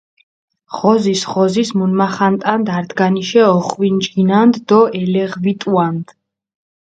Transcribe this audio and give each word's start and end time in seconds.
ღოზის, 0.75 1.19
ღოზის 1.31 1.69
მუნმახანტანდჷ, 1.79 2.73
ართგანიშე 2.79 3.41
ოხვინჯგინანდჷ 3.55 4.59
დო 4.69 4.79
ელეღვიტუანდჷ. 5.01 6.11